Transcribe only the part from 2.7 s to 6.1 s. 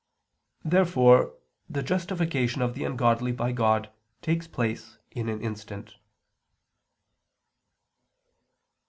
the ungodly by God takes place in an instant.